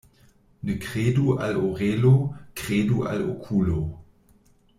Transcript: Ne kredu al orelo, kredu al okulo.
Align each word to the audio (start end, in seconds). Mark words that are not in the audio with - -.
Ne 0.69 0.77
kredu 0.85 1.35
al 1.49 1.59
orelo, 1.67 2.13
kredu 2.63 3.05
al 3.13 3.23
okulo. 3.29 3.79